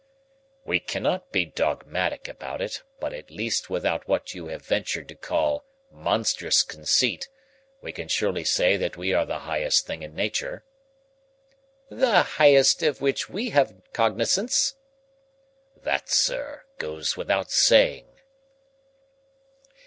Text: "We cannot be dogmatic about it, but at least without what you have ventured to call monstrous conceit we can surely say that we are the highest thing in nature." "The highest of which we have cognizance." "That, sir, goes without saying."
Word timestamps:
"We 0.65 0.79
cannot 0.79 1.31
be 1.31 1.45
dogmatic 1.45 2.27
about 2.27 2.59
it, 2.59 2.81
but 2.99 3.13
at 3.13 3.29
least 3.29 3.69
without 3.69 4.07
what 4.07 4.33
you 4.33 4.47
have 4.47 4.63
ventured 4.65 5.07
to 5.09 5.13
call 5.15 5.63
monstrous 5.91 6.63
conceit 6.63 7.29
we 7.83 7.91
can 7.91 8.07
surely 8.07 8.43
say 8.43 8.77
that 8.77 8.97
we 8.97 9.13
are 9.13 9.27
the 9.27 9.41
highest 9.45 9.85
thing 9.85 10.01
in 10.01 10.15
nature." 10.15 10.65
"The 11.91 12.23
highest 12.23 12.81
of 12.81 12.99
which 12.99 13.29
we 13.29 13.51
have 13.51 13.75
cognizance." 13.93 14.73
"That, 15.83 16.09
sir, 16.09 16.63
goes 16.79 17.15
without 17.15 17.51
saying." 17.51 18.07